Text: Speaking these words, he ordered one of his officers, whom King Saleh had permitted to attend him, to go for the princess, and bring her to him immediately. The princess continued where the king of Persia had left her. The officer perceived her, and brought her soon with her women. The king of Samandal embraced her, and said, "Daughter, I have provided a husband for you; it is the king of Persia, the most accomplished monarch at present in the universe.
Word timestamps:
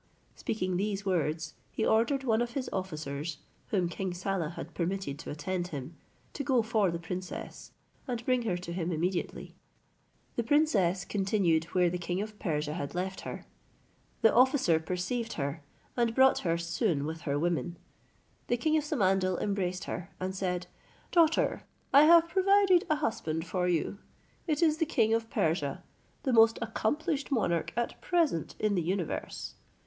Speaking 0.35 0.77
these 0.77 1.05
words, 1.05 1.53
he 1.69 1.85
ordered 1.85 2.23
one 2.23 2.41
of 2.41 2.53
his 2.55 2.67
officers, 2.73 3.37
whom 3.67 3.87
King 3.87 4.15
Saleh 4.15 4.53
had 4.55 4.73
permitted 4.73 5.19
to 5.19 5.29
attend 5.29 5.67
him, 5.67 5.95
to 6.33 6.43
go 6.43 6.63
for 6.63 6.89
the 6.89 6.97
princess, 6.97 7.71
and 8.07 8.25
bring 8.25 8.41
her 8.41 8.57
to 8.57 8.73
him 8.73 8.91
immediately. 8.91 9.53
The 10.37 10.43
princess 10.43 11.05
continued 11.05 11.65
where 11.65 11.91
the 11.91 11.99
king 11.99 12.19
of 12.19 12.39
Persia 12.39 12.73
had 12.73 12.95
left 12.95 13.21
her. 13.21 13.45
The 14.23 14.33
officer 14.33 14.79
perceived 14.79 15.33
her, 15.33 15.61
and 15.95 16.15
brought 16.15 16.39
her 16.39 16.57
soon 16.57 17.05
with 17.05 17.21
her 17.21 17.37
women. 17.37 17.77
The 18.47 18.57
king 18.57 18.75
of 18.77 18.83
Samandal 18.83 19.37
embraced 19.39 19.83
her, 19.83 20.09
and 20.19 20.35
said, 20.35 20.65
"Daughter, 21.11 21.61
I 21.93 22.05
have 22.05 22.27
provided 22.27 22.85
a 22.89 22.95
husband 22.95 23.45
for 23.45 23.67
you; 23.67 23.99
it 24.47 24.63
is 24.63 24.77
the 24.79 24.87
king 24.87 25.13
of 25.13 25.29
Persia, 25.29 25.83
the 26.23 26.33
most 26.33 26.57
accomplished 26.59 27.29
monarch 27.29 27.71
at 27.77 28.01
present 28.01 28.55
in 28.57 28.73
the 28.73 28.81
universe. 28.81 29.53